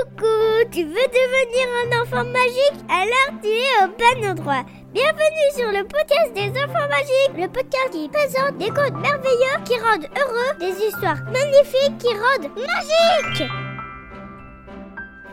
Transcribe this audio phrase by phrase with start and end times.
[0.00, 2.84] Coucou, tu veux devenir un enfant magique?
[2.88, 4.64] Alors tu es au bon endroit.
[4.94, 9.78] Bienvenue sur le podcast des enfants magiques, le podcast qui présente des contes merveilleux qui
[9.78, 13.50] rendent heureux, des histoires magnifiques qui rendent magiques.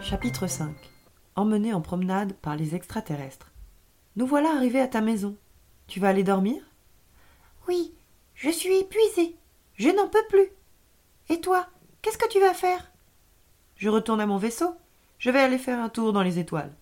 [0.01, 0.75] Chapitre 5
[1.37, 3.51] Emmené en promenade par les extraterrestres.
[4.17, 5.37] Nous voilà arrivés à ta maison.
[5.87, 6.61] Tu vas aller dormir?
[7.69, 7.93] Oui,
[8.35, 9.37] je suis épuisée.
[9.75, 10.49] Je n'en peux plus.
[11.29, 11.67] Et toi,
[12.01, 12.91] qu'est-ce que tu vas faire?
[13.77, 14.75] Je retourne à mon vaisseau.
[15.19, 16.73] Je vais aller faire un tour dans les étoiles.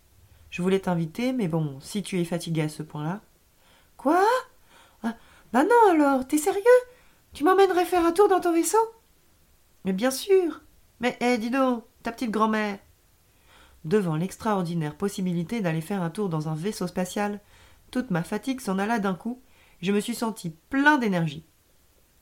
[0.49, 3.21] Je voulais t'inviter, mais bon, si tu es fatigué à ce point-là.
[3.97, 4.23] Quoi?
[5.03, 5.15] Ah,
[5.51, 6.61] Bah non alors, t'es sérieux?
[7.33, 8.77] Tu m'emmènerais faire un tour dans ton vaisseau?
[9.83, 10.61] Mais bien sûr
[11.01, 12.79] Mais hé, dis donc, ta petite grand-mère
[13.83, 17.39] Devant l'extraordinaire possibilité d'aller faire un tour dans un vaisseau spatial,
[17.91, 19.41] toute ma fatigue s'en alla d'un coup,
[19.81, 21.45] je me suis senti plein d'énergie.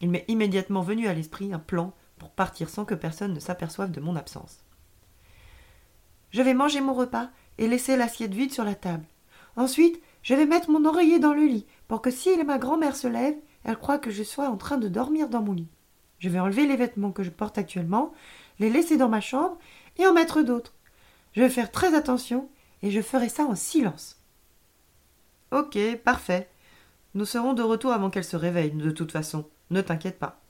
[0.01, 3.91] Il m'est immédiatement venu à l'esprit un plan pour partir sans que personne ne s'aperçoive
[3.91, 4.63] de mon absence.
[6.33, 7.29] Je vais manger mon repas
[7.59, 9.05] et laisser l'assiette vide sur la table.
[9.55, 13.07] Ensuite, je vais mettre mon oreiller dans le lit pour que si ma grand-mère se
[13.07, 15.69] lève, elle croit que je sois en train de dormir dans mon lit.
[16.17, 18.13] Je vais enlever les vêtements que je porte actuellement,
[18.59, 19.57] les laisser dans ma chambre
[19.97, 20.73] et en mettre d'autres.
[21.33, 22.49] Je vais faire très attention
[22.81, 24.19] et je ferai ça en silence.
[25.51, 26.49] Ok, parfait.
[27.13, 29.45] Nous serons de retour avant qu'elle se réveille, de toute façon.
[29.69, 30.42] Ne t'inquiète pas.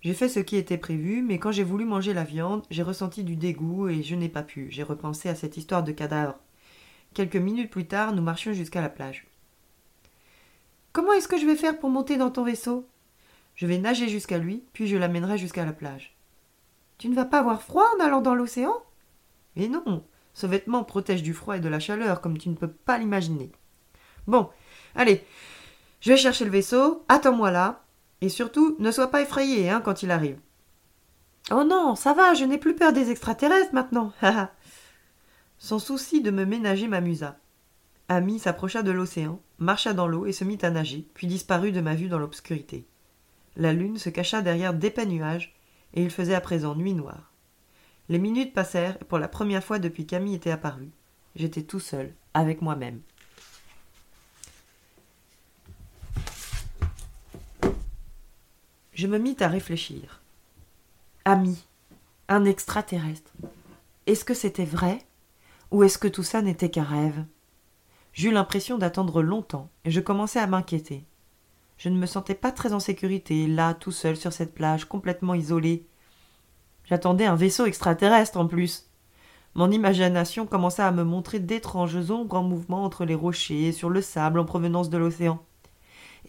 [0.00, 3.24] J'ai fait ce qui était prévu, mais quand j'ai voulu manger la viande, j'ai ressenti
[3.24, 4.68] du dégoût et je n'ai pas pu.
[4.70, 6.38] J'ai repensé à cette histoire de cadavre.
[7.14, 9.26] Quelques minutes plus tard, nous marchions jusqu'à la plage.
[10.92, 12.86] Comment est-ce que je vais faire pour monter dans ton vaisseau?
[13.56, 16.16] Je vais nager jusqu'à lui, puis je l'amènerai jusqu'à la plage.
[16.98, 18.74] Tu ne vas pas avoir froid en allant dans l'océan?
[19.56, 22.70] Mais non, ce vêtement protège du froid et de la chaleur, comme tu ne peux
[22.70, 23.50] pas l'imaginer.
[24.28, 24.48] Bon,
[24.94, 25.24] allez,
[26.00, 27.84] je vais chercher le vaisseau, attends-moi là,
[28.20, 30.38] et surtout, ne sois pas effrayé hein, quand il arrive.
[31.50, 34.12] Oh non, ça va, je n'ai plus peur des extraterrestres maintenant.
[35.58, 37.38] Son souci de me ménager m'amusa.
[38.08, 41.80] Ami s'approcha de l'océan, marcha dans l'eau et se mit à nager, puis disparut de
[41.80, 42.86] ma vue dans l'obscurité.
[43.56, 45.54] La lune se cacha derrière d'épais nuages,
[45.94, 47.32] et il faisait à présent nuit noire.
[48.08, 50.90] Les minutes passèrent, et pour la première fois depuis qu'Ami était apparu,
[51.34, 53.00] j'étais tout seul, avec moi-même.
[58.98, 60.22] Je me mis à réfléchir.
[61.24, 61.68] Ami,
[62.26, 63.30] un extraterrestre.
[64.08, 64.98] Est-ce que c'était vrai
[65.70, 67.24] Ou est-ce que tout ça n'était qu'un rêve?
[68.12, 71.04] J'eus l'impression d'attendre longtemps, et je commençai à m'inquiéter.
[71.76, 75.34] Je ne me sentais pas très en sécurité, là, tout seul sur cette plage, complètement
[75.34, 75.86] isolé.
[76.84, 78.90] J'attendais un vaisseau extraterrestre en plus.
[79.54, 83.90] Mon imagination commença à me montrer d'étranges ombres en mouvement entre les rochers et sur
[83.90, 85.40] le sable en provenance de l'océan.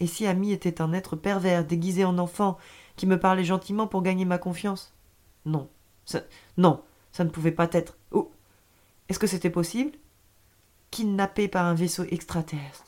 [0.00, 2.58] Et si Ami était un être pervers, déguisé en enfant,
[2.96, 4.94] qui me parlait gentiment pour gagner ma confiance?
[5.44, 5.68] Non.
[6.06, 6.22] Ça,
[6.56, 7.96] non, ça ne pouvait pas être.
[8.10, 8.32] Oh
[9.08, 9.92] Est-ce que c'était possible?
[10.90, 12.86] Kidnappé par un vaisseau extraterrestre.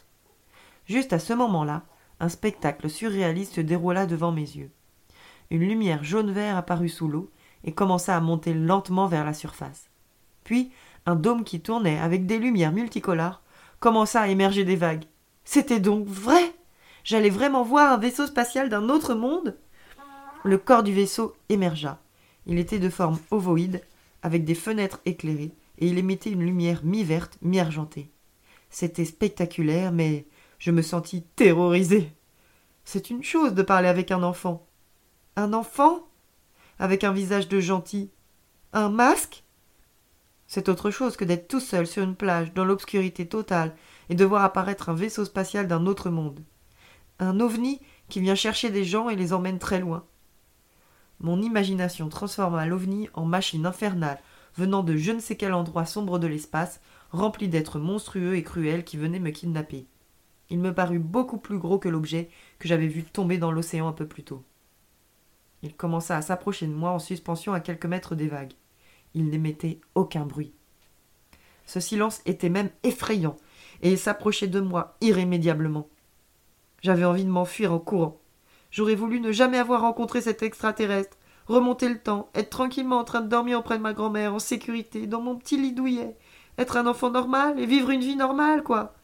[0.87, 1.83] Juste à ce moment-là,
[2.19, 4.71] un spectacle surréaliste se déroula devant mes yeux.
[5.51, 7.31] Une lumière jaune-vert apparut sous l'eau
[7.65, 9.91] et commença à monter lentement vers la surface.
[10.45, 10.73] Puis,
[11.07, 13.43] un dôme qui tournait avec des lumières multicolores
[13.81, 15.05] commença à émerger des vagues.
[15.45, 16.42] C'était donc vrai
[17.05, 19.57] J'allais vraiment voir un vaisseau spatial d'un autre monde
[20.45, 21.99] Le corps du vaisseau émergea.
[22.47, 23.83] Il était de forme ovoïde,
[24.23, 28.11] avec des fenêtres éclairées, et il émettait une lumière mi-verte, mi-argentée.
[28.71, 30.27] C'était spectaculaire, mais
[30.59, 32.13] je me sentis terrorisé.
[32.85, 34.65] C'est une chose de parler avec un enfant.
[35.35, 36.07] Un enfant?
[36.79, 38.11] Avec un visage de gentil.
[38.73, 39.43] Un masque?
[40.47, 43.75] C'est autre chose que d'être tout seul sur une plage, dans l'obscurité totale,
[44.09, 46.41] et de voir apparaître un vaisseau spatial d'un autre monde
[47.19, 50.05] un ovni qui vient chercher des gens et les emmène très loin.
[51.21, 54.21] Mon imagination transforma l'ovni en machine infernale
[54.57, 56.81] venant de je ne sais quel endroit sombre de l'espace,
[57.11, 59.87] rempli d'êtres monstrueux et cruels qui venaient me kidnapper.
[60.51, 62.29] Il me parut beaucoup plus gros que l'objet
[62.59, 64.45] que j'avais vu tomber dans l'océan un peu plus tôt.
[65.63, 68.55] Il commença à s'approcher de moi en suspension à quelques mètres des vagues.
[69.15, 70.53] Il n'émettait aucun bruit.
[71.65, 73.37] Ce silence était même effrayant,
[73.83, 75.89] et il s'approchait de moi irrémédiablement.
[76.83, 78.21] J'avais envie de m'enfuir en courant.
[78.73, 83.21] J'aurais voulu ne jamais avoir rencontré cet extraterrestre, remonter le temps, être tranquillement en train
[83.21, 86.17] de dormir auprès de ma grand-mère, en sécurité, dans mon petit lit douillet,
[86.59, 88.95] être un enfant normal et vivre une vie normale, quoi.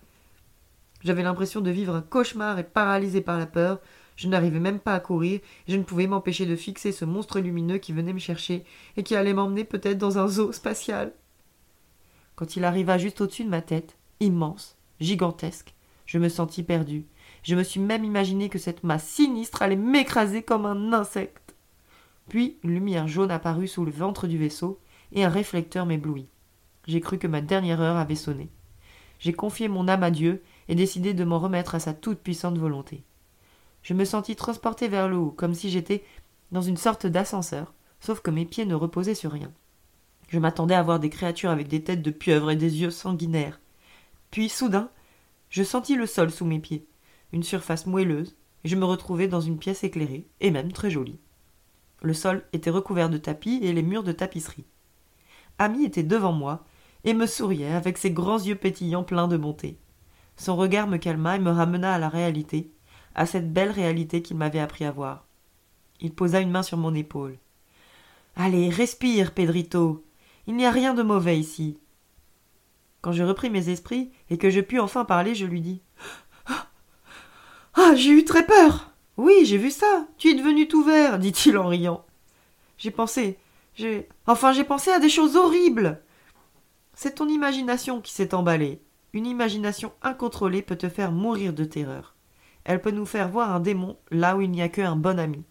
[1.04, 3.78] J'avais l'impression de vivre un cauchemar et paralysé par la peur.
[4.16, 5.38] Je n'arrivais même pas à courir,
[5.68, 8.64] et je ne pouvais m'empêcher de fixer ce monstre lumineux qui venait me chercher
[8.96, 11.12] et qui allait m'emmener peut-être dans un zoo spatial.
[12.34, 15.74] Quand il arriva juste au-dessus de ma tête, immense, gigantesque,
[16.04, 17.06] je me sentis perdu,
[17.42, 21.54] je me suis même imaginé que cette masse sinistre allait m'écraser comme un insecte.
[22.28, 24.80] Puis une lumière jaune apparut sous le ventre du vaisseau,
[25.12, 26.28] et un réflecteur m'éblouit.
[26.86, 28.50] J'ai cru que ma dernière heure avait sonné.
[29.18, 32.58] J'ai confié mon âme à Dieu et décidé de m'en remettre à sa toute puissante
[32.58, 33.04] volonté.
[33.82, 36.04] Je me sentis transporté vers le haut, comme si j'étais
[36.52, 39.50] dans une sorte d'ascenseur, sauf que mes pieds ne reposaient sur rien.
[40.28, 43.60] Je m'attendais à voir des créatures avec des têtes de pieuvres et des yeux sanguinaires.
[44.30, 44.90] Puis, soudain,
[45.48, 46.86] je sentis le sol sous mes pieds,
[47.32, 51.20] une surface moelleuse, et je me retrouvai dans une pièce éclairée, et même très jolie.
[52.02, 54.66] Le sol était recouvert de tapis et les murs de tapisserie.
[55.58, 56.64] Ami était devant moi,
[57.04, 59.78] et me souriait avec ses grands yeux pétillants pleins de bonté.
[60.36, 62.70] Son regard me calma et me ramena à la réalité,
[63.14, 65.26] à cette belle réalité qu'il m'avait appris à voir.
[66.00, 67.38] Il posa une main sur mon épaule.
[68.36, 70.04] Allez, respire, Pedrito.
[70.46, 71.80] Il n'y a rien de mauvais ici.
[73.00, 75.82] Quand je repris mes esprits et que je pus enfin parler, je lui dis
[77.90, 78.92] Ah, j'ai eu très peur.
[79.16, 80.06] Oui, j'ai vu ça.
[80.18, 82.04] Tu es devenu tout vert, dit-il en riant.
[82.76, 83.38] J'ai pensé,
[83.74, 84.10] j'ai.
[84.26, 86.02] Enfin, j'ai pensé à des choses horribles.
[86.92, 88.82] C'est ton imagination qui s'est emballée.
[89.14, 92.14] Une imagination incontrôlée peut te faire mourir de terreur.
[92.64, 95.42] Elle peut nous faire voir un démon là où il n'y a qu'un bon ami.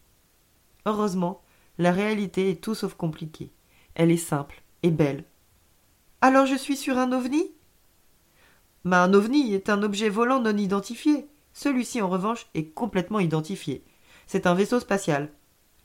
[0.86, 1.42] Heureusement,
[1.80, 3.51] la réalité est tout sauf compliquée.
[3.95, 5.24] Elle est simple et belle.
[6.22, 7.51] Alors je suis sur un ovni?
[8.83, 11.28] Mais un ovni est un objet volant non identifié.
[11.57, 13.83] Celui-ci, en revanche, est complètement identifié.
[14.27, 15.31] C'est un vaisseau spatial.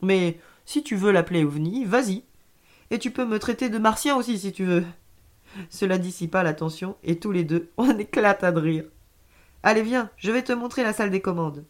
[0.03, 2.21] Mais si tu veux l'appeler ovni, vas-y.
[2.91, 4.85] Et tu peux me traiter de martien aussi si tu veux.
[5.71, 8.85] Cela dissipa la tension, et tous les deux, on éclata de rire.
[9.63, 11.65] Allez, viens, je vais te montrer la salle des commandes.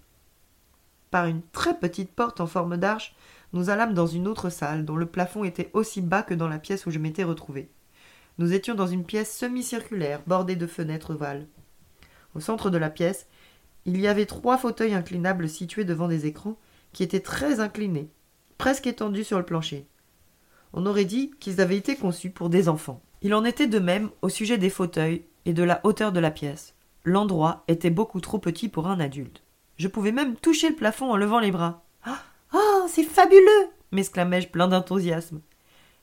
[1.10, 3.16] Par une très petite porte en forme d'arche,
[3.54, 6.60] nous allâmes dans une autre salle dont le plafond était aussi bas que dans la
[6.60, 7.70] pièce où je m'étais retrouvé.
[8.38, 11.48] Nous étions dans une pièce semi-circulaire, bordée de fenêtres ovales.
[12.36, 13.28] Au centre de la pièce,
[13.86, 16.58] il y avait trois fauteuils inclinables situés devant des écrans
[16.92, 18.10] qui étaient très inclinés,
[18.58, 19.88] presque étendus sur le plancher.
[20.74, 23.02] On aurait dit qu'ils avaient été conçus pour des enfants.
[23.22, 26.32] Il en était de même au sujet des fauteuils et de la hauteur de la
[26.32, 26.76] pièce.
[27.06, 29.44] L'endroit était beaucoup trop petit pour un adulte.
[29.78, 31.84] Je pouvais même toucher le plafond en levant les bras.
[32.06, 35.42] Ah, oh, c'est fabuleux m'exclamai-je plein d'enthousiasme.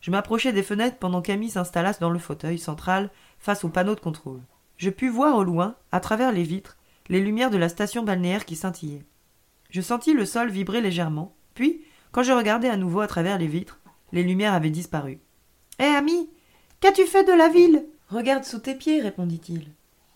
[0.00, 4.00] Je m'approchai des fenêtres pendant qu'Amy s'installa dans le fauteuil central face au panneau de
[4.00, 4.41] contrôle.
[4.79, 6.79] Je pus voir au loin, à travers les vitres,
[7.11, 9.05] les lumières de la station balnéaire qui scintillaient.
[9.69, 13.49] Je sentis le sol vibrer légèrement, puis, quand je regardai à nouveau à travers les
[13.49, 13.81] vitres,
[14.12, 15.19] les lumières avaient disparu.
[15.81, 16.31] Hé, ami
[16.81, 17.85] Qu'as-tu fait de la ville?
[18.09, 19.67] Regarde sous tes pieds, répondit-il.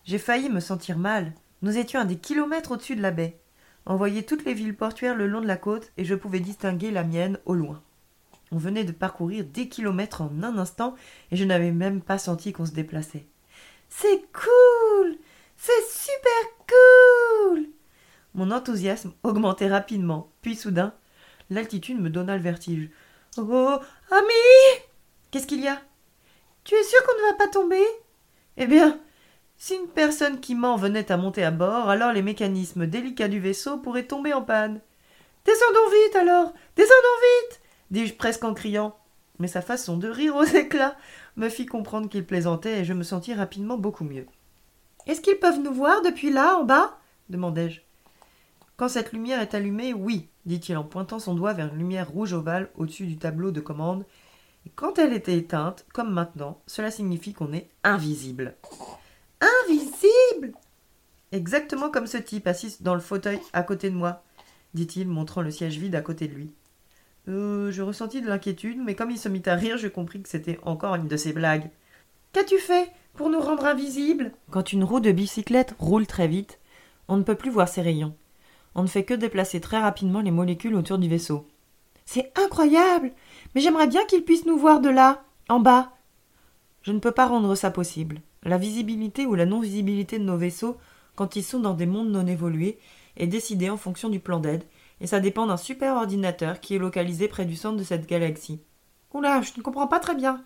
[0.05, 1.33] J'ai failli me sentir mal.
[1.61, 3.39] Nous étions à des kilomètres au-dessus de la baie.
[3.85, 6.91] On voyait toutes les villes portuaires le long de la côte et je pouvais distinguer
[6.91, 7.83] la mienne au loin.
[8.51, 10.95] On venait de parcourir des kilomètres en un instant
[11.31, 13.25] et je n'avais même pas senti qu'on se déplaçait.
[13.89, 15.17] C'est cool
[15.57, 17.67] C'est super cool
[18.33, 20.93] Mon enthousiasme augmentait rapidement, puis soudain,
[21.49, 22.89] l'altitude me donna le vertige.
[23.37, 23.77] Oh,
[24.11, 24.33] ami
[25.31, 25.81] Qu'est-ce qu'il y a?
[26.63, 27.83] Tu es sûr qu'on ne va pas tomber?
[28.57, 28.99] Eh bien,
[29.57, 33.39] si une personne qui ment venait à monter à bord, alors les mécanismes délicats du
[33.39, 34.81] vaisseau pourraient tomber en panne.
[35.45, 37.61] Descendons vite alors Descendons vite
[37.91, 38.97] dis-je presque en criant.
[39.39, 40.95] Mais sa façon de rire aux éclats
[41.35, 44.25] me fit comprendre qu'il plaisantait et je me sentis rapidement beaucoup mieux.
[45.07, 46.97] Est-ce qu'ils peuvent nous voir depuis là, en bas
[47.29, 47.81] demandai-je.
[48.77, 52.33] Quand cette lumière est allumée, oui, dit-il en pointant son doigt vers une lumière rouge
[52.33, 54.05] ovale au-dessus du tableau de commande.
[54.65, 58.55] Et quand elle était éteinte, comme maintenant, cela signifie qu'on est invisible.
[59.41, 60.53] Invisible
[61.31, 64.23] Exactement comme ce type assis dans le fauteuil à côté de moi,
[64.73, 66.51] dit-il, montrant le siège vide à côté de lui.
[67.27, 70.29] Euh, je ressentis de l'inquiétude, mais comme il se mit à rire, je compris que
[70.29, 71.69] c'était encore une de ses blagues.
[72.33, 72.91] Qu'as-tu fait?
[73.15, 76.59] Pour nous rendre invisibles Quand une roue de bicyclette roule très vite,
[77.07, 78.15] on ne peut plus voir ses rayons.
[78.75, 81.47] On ne fait que déplacer très rapidement les molécules autour du vaisseau.
[82.05, 83.11] C'est incroyable
[83.53, 85.93] Mais j'aimerais bien qu'ils puissent nous voir de là, en bas.
[86.81, 88.21] Je ne peux pas rendre ça possible.
[88.43, 90.77] La visibilité ou la non-visibilité de nos vaisseaux,
[91.15, 92.77] quand ils sont dans des mondes non évolués,
[93.17, 94.65] est décidée en fonction du plan d'aide,
[94.99, 98.59] et ça dépend d'un super ordinateur qui est localisé près du centre de cette galaxie.
[99.13, 100.43] Oula, je ne comprends pas très bien.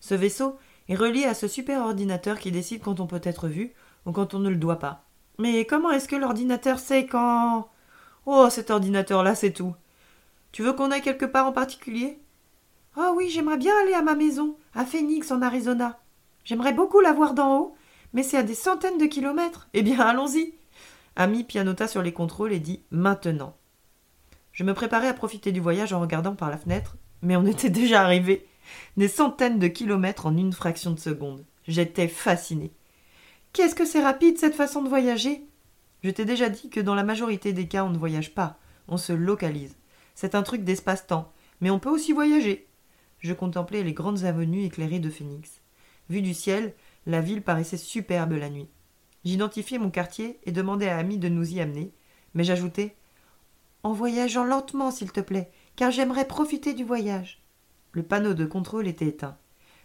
[0.00, 0.58] Ce vaisseau
[0.88, 3.72] est relié à ce super ordinateur qui décide quand on peut être vu
[4.06, 5.04] ou quand on ne le doit pas.
[5.38, 7.68] Mais comment est-ce que l'ordinateur sait quand.
[8.26, 9.74] Oh, cet ordinateur-là, c'est tout.
[10.52, 12.20] Tu veux qu'on aille quelque part en particulier?
[12.96, 15.98] Ah oui, j'aimerais bien aller à ma maison, à Phoenix, en Arizona.
[16.44, 17.76] J'aimerais beaucoup la voir d'en haut,
[18.12, 19.68] mais c'est à des centaines de kilomètres.
[19.72, 20.54] Eh bien, allons-y.
[21.16, 23.56] Ami pianota sur les contrôles et dit maintenant.
[24.52, 27.70] Je me préparais à profiter du voyage en regardant par la fenêtre, mais on était
[27.70, 28.46] déjà arrivé.
[28.96, 31.44] Des centaines de kilomètres en une fraction de seconde.
[31.66, 32.72] J'étais fasciné.
[33.52, 35.46] Qu'est-ce que c'est rapide cette façon de voyager?
[36.02, 38.96] Je t'ai déjà dit que dans la majorité des cas on ne voyage pas, on
[38.96, 39.76] se localise.
[40.14, 42.66] C'est un truc d'espace-temps, mais on peut aussi voyager.
[43.20, 45.60] je contemplais les grandes avenues éclairées de phénix.
[46.08, 46.74] Vue du ciel,
[47.06, 48.68] la ville paraissait superbe la nuit.
[49.24, 51.92] J'identifiai mon quartier et demandai à Ami de nous y amener,
[52.34, 52.96] mais j'ajoutai
[53.82, 57.41] En voyageant lentement, s'il te plaît, car j'aimerais profiter du voyage.
[57.92, 59.36] Le panneau de contrôle était éteint.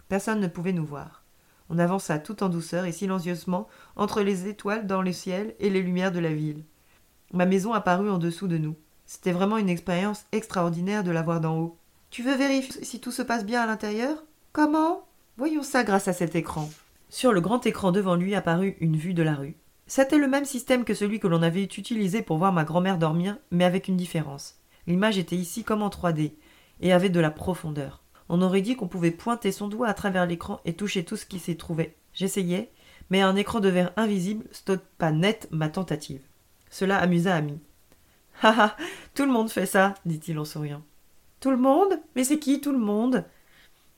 [0.07, 1.23] Personne ne pouvait nous voir.
[1.69, 5.81] On avança tout en douceur et silencieusement entre les étoiles dans le ciel et les
[5.81, 6.63] lumières de la ville.
[7.33, 8.75] Ma maison apparut en dessous de nous.
[9.05, 11.77] C'était vraiment une expérience extraordinaire de la voir d'en haut.
[12.09, 14.23] Tu veux vérifier si tout se passe bien à l'intérieur?
[14.53, 15.05] Comment?
[15.35, 16.69] Voyons ça grâce à cet écran.
[17.09, 19.57] Sur le grand écran devant lui apparut une vue de la rue.
[19.87, 23.37] C'était le même système que celui que l'on avait utilisé pour voir ma grand-mère dormir,
[23.51, 24.55] mais avec une différence.
[24.87, 26.33] L'image était ici comme en 3D,
[26.81, 28.01] et avait de la profondeur.
[28.29, 31.25] On aurait dit qu'on pouvait pointer son doigt à travers l'écran et toucher tout ce
[31.25, 31.95] qui s'y trouvait.
[32.13, 32.71] J'essayais,
[33.09, 36.21] mais un écran de verre invisible stoppe pas net ma tentative.
[36.69, 37.59] Cela amusa Ami.
[38.43, 38.77] Ha ha,
[39.15, 40.83] tout le monde fait ça, dit-il en souriant.
[41.39, 41.99] Tout le monde?
[42.15, 43.23] Mais c'est qui tout le monde?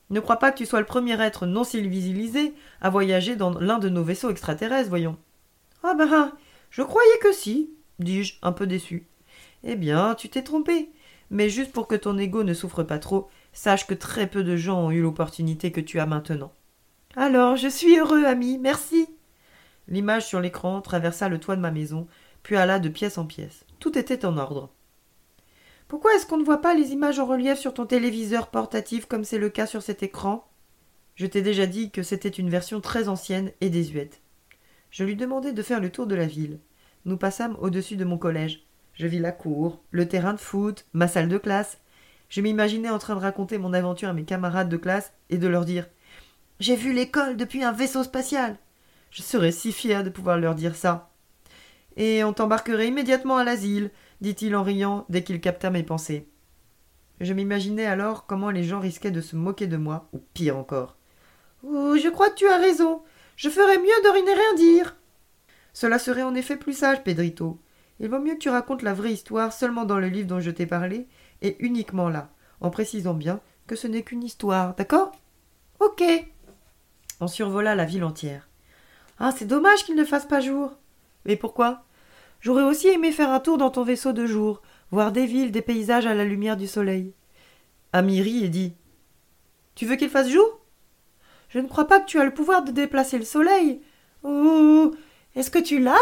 [0.09, 3.79] Ne crois pas que tu sois le premier être non civilisé à voyager dans l'un
[3.79, 5.17] de nos vaisseaux extraterrestres, voyons.
[5.83, 6.33] Ah ben,
[6.69, 9.07] je croyais que si, dis-je, un peu déçu.
[9.63, 10.89] Eh bien, tu t'es trompé.
[11.31, 14.55] Mais juste pour que ton ego ne souffre pas trop, sache que très peu de
[14.55, 16.51] gens ont eu l'opportunité que tu as maintenant.
[17.15, 19.07] Alors, je suis heureux, ami, merci.
[19.87, 22.07] L'image sur l'écran traversa le toit de ma maison,
[22.43, 23.65] puis alla de pièce en pièce.
[23.79, 24.69] Tout était en ordre.
[25.87, 29.23] Pourquoi est-ce qu'on ne voit pas les images en relief sur ton téléviseur portatif comme
[29.23, 30.47] c'est le cas sur cet écran?
[31.15, 34.21] Je t'ai déjà dit que c'était une version très ancienne et désuète.
[34.91, 36.59] Je lui demandai de faire le tour de la ville.
[37.05, 38.65] Nous passâmes au-dessus de mon collège.
[38.99, 41.79] Je vis la cour, le terrain de foot, ma salle de classe.
[42.27, 45.47] Je m'imaginais en train de raconter mon aventure à mes camarades de classe et de
[45.47, 45.87] leur dire
[46.59, 48.57] J'ai vu l'école depuis un vaisseau spatial.
[49.09, 51.11] Je serais si fier de pouvoir leur dire ça.
[51.95, 53.89] Et on t'embarquerait immédiatement à l'asile,
[54.19, 56.27] dit-il en riant dès qu'il capta mes pensées.
[57.21, 60.97] Je m'imaginais alors comment les gens risquaient de se moquer de moi, ou pire encore.
[61.63, 63.01] Oh, je crois que tu as raison.
[63.37, 64.97] Je ferais mieux de rien dire.
[65.71, 67.61] Cela serait en effet plus sage, Pedrito.
[67.99, 70.51] Il vaut mieux que tu racontes la vraie histoire seulement dans le livre dont je
[70.51, 71.07] t'ai parlé,
[71.41, 72.29] et uniquement là,
[72.61, 75.11] en précisant bien que ce n'est qu'une histoire, d'accord?
[75.79, 76.03] Ok.
[77.19, 78.47] On survola la ville entière.
[79.19, 80.71] Ah, c'est dommage qu'il ne fasse pas jour.
[81.25, 81.83] Et pourquoi?
[82.41, 85.61] J'aurais aussi aimé faire un tour dans ton vaisseau de jour, voir des villes, des
[85.61, 87.13] paysages à la lumière du soleil.
[87.91, 88.73] Ami rit et dit
[89.75, 90.59] Tu veux qu'il fasse jour?
[91.49, 93.81] Je ne crois pas que tu as le pouvoir de déplacer le soleil.
[94.23, 94.93] Oh
[95.35, 95.97] Est-ce que tu l'as?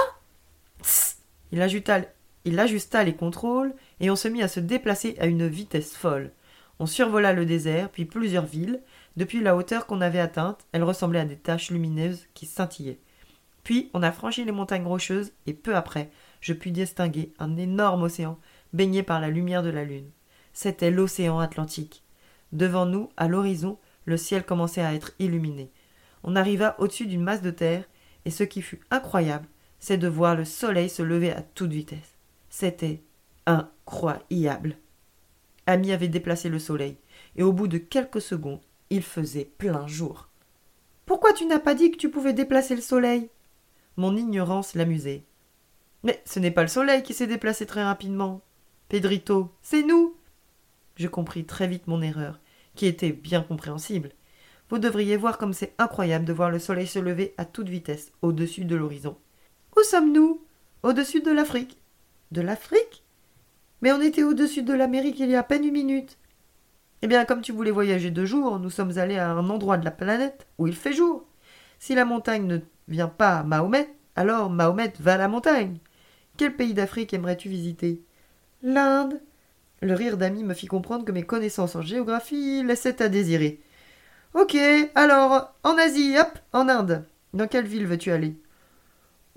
[1.51, 6.31] Il ajusta, les contrôles et on se mit à se déplacer à une vitesse folle.
[6.79, 8.81] On survola le désert, puis plusieurs villes.
[9.15, 12.99] Depuis la hauteur qu'on avait atteinte, elles ressemblaient à des taches lumineuses qui scintillaient.
[13.63, 18.03] Puis on a franchi les montagnes rocheuses et peu après, je pus distinguer un énorme
[18.03, 18.39] océan
[18.73, 20.09] baigné par la lumière de la lune.
[20.53, 22.03] C'était l'océan Atlantique.
[22.51, 25.71] Devant nous, à l'horizon, le ciel commençait à être illuminé.
[26.23, 27.83] On arriva au-dessus d'une masse de terre,
[28.25, 29.47] et ce qui fut incroyable,
[29.87, 32.17] c'est de voir le soleil se lever à toute vitesse.
[32.49, 33.03] C'était
[33.45, 34.75] incroyable.
[35.65, 36.97] Ami avait déplacé le soleil,
[37.37, 40.27] et au bout de quelques secondes, il faisait plein jour.
[41.05, 43.29] Pourquoi tu n'as pas dit que tu pouvais déplacer le soleil?
[43.95, 45.23] Mon ignorance l'amusait.
[46.03, 48.41] Mais ce n'est pas le soleil qui s'est déplacé très rapidement.
[48.89, 50.17] Pedrito, c'est nous.
[50.97, 52.41] Je compris très vite mon erreur,
[52.75, 54.09] qui était bien compréhensible.
[54.69, 58.11] Vous devriez voir comme c'est incroyable de voir le soleil se lever à toute vitesse
[58.21, 59.15] au-dessus de l'horizon.
[59.77, 60.41] Où sommes-nous?
[60.81, 61.77] Au-dessus de l'Afrique.
[62.31, 63.03] De l'Afrique?
[63.81, 66.17] Mais on était au-dessus de l'Amérique il y a à peine une minute.
[67.03, 69.85] Eh bien, comme tu voulais voyager deux jours, nous sommes allés à un endroit de
[69.85, 71.25] la planète où il fait jour.
[71.77, 72.57] Si la montagne ne
[72.87, 75.77] vient pas à Mahomet, alors Mahomet va à la montagne.
[76.37, 78.01] Quel pays d'Afrique aimerais-tu visiter?
[78.63, 79.21] L'Inde.
[79.83, 83.61] Le rire d'ami me fit comprendre que mes connaissances en géographie laissaient à désirer.
[84.33, 84.57] Ok,
[84.95, 87.05] alors, en Asie, hop, en Inde.
[87.35, 88.37] Dans quelle ville veux-tu aller?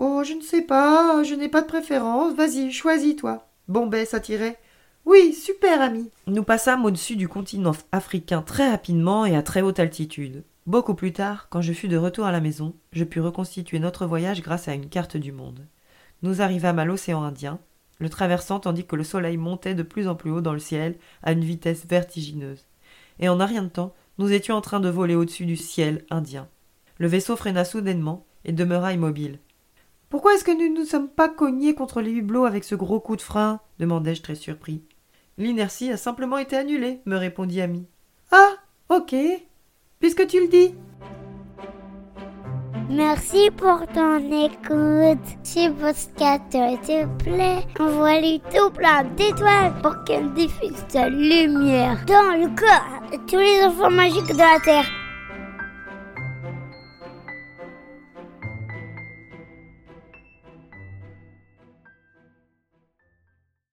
[0.03, 2.35] Oh, je ne sais pas, je n'ai pas de préférence.
[2.35, 3.47] Vas-y, choisis-toi.
[3.69, 4.59] Bombay, ça tirait
[5.05, 6.09] Oui, super, ami.
[6.27, 10.43] Nous passâmes au-dessus du continent africain très rapidement et à très haute altitude.
[10.65, 14.07] Beaucoup plus tard, quand je fus de retour à la maison, je pus reconstituer notre
[14.07, 15.67] voyage grâce à une carte du monde.
[16.23, 17.59] Nous arrivâmes à l'océan Indien,
[17.99, 20.97] le traversant tandis que le soleil montait de plus en plus haut dans le ciel
[21.23, 22.65] à une vitesse vertigineuse.
[23.19, 26.07] Et en un rien de temps, nous étions en train de voler au-dessus du ciel
[26.09, 26.49] indien.
[26.97, 29.41] Le vaisseau freina soudainement et demeura immobile.
[30.11, 32.99] Pourquoi est-ce que nous ne nous sommes pas cognés contre les hublots avec ce gros
[32.99, 33.61] coup de frein?
[33.79, 34.83] demandai-je très surpris.
[35.39, 37.87] L'inertie a simplement été annulée, me répondit Ami.
[38.33, 38.51] Ah,
[38.89, 39.15] ok,
[40.01, 40.75] puisque tu le dis.
[42.91, 45.25] Merci pour ton écoute.
[45.45, 52.49] Si podcast te plaît, envoie-lui tout plein d'étoiles pour qu'elle diffuse sa lumière dans le
[52.57, 55.00] corps de tous les enfants magiques de la Terre.